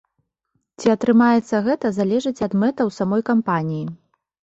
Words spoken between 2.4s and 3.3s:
ад мэтаў самой